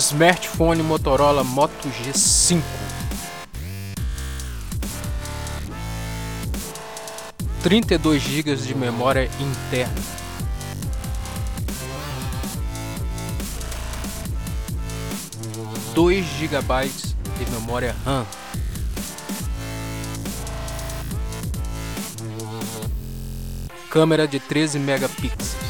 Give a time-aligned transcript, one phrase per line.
[0.00, 2.62] Smartphone Motorola Moto G5
[7.62, 9.94] 32 GB de memória interna.
[15.94, 16.90] Dois GB
[17.38, 18.26] de memória RAM.
[23.90, 25.69] Câmera de 13 megapixels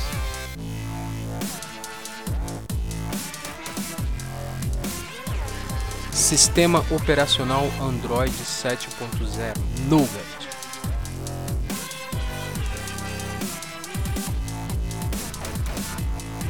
[6.13, 9.55] Sistema operacional Android 7.0
[9.89, 10.11] Nougat.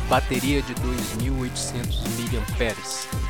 [0.09, 3.21] Bateria de 2800 mAh.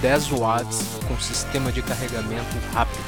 [0.00, 3.04] 10 watts com sistema de carregamento rápido.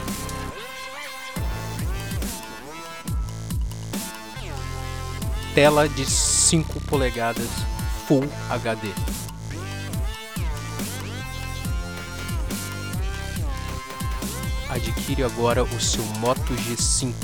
[5.54, 7.48] Tela de 5 polegadas
[8.06, 9.17] Full HD.
[14.70, 17.14] Adquire agora o seu Moto G5.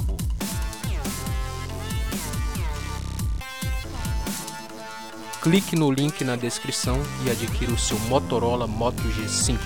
[5.42, 9.58] Clique no link na descrição e adquira o seu Motorola Moto G5.